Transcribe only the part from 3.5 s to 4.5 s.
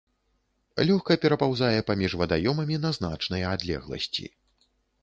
адлегласці.